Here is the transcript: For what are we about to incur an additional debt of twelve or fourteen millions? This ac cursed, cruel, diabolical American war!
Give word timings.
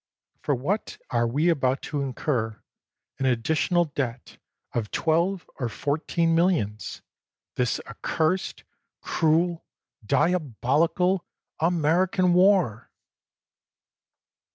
For 0.41 0.55
what 0.55 0.97
are 1.11 1.27
we 1.27 1.49
about 1.49 1.83
to 1.83 2.01
incur 2.01 2.59
an 3.19 3.27
additional 3.27 3.85
debt 3.85 4.39
of 4.73 4.89
twelve 4.89 5.47
or 5.59 5.69
fourteen 5.69 6.33
millions? 6.33 7.03
This 7.53 7.79
ac 7.85 7.97
cursed, 8.01 8.63
cruel, 9.01 9.63
diabolical 10.07 11.23
American 11.59 12.33
war! 12.33 12.89